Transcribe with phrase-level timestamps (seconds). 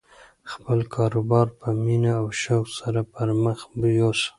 [0.51, 3.59] خپل کاروبار په مینه او شوق سره پرمخ
[3.99, 4.27] یوسه.